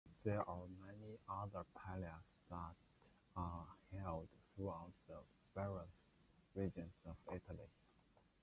[0.23, 2.73] There are many other palios that
[3.37, 5.19] are held throughout the
[5.53, 5.93] various
[6.55, 7.69] regions of Italy.